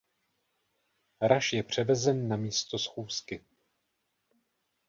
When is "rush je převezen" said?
1.21-2.27